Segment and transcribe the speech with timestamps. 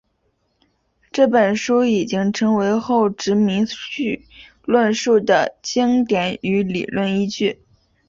[1.11, 3.67] 这本书已经成为后殖民
[4.65, 7.61] 论述的经典与理论依据。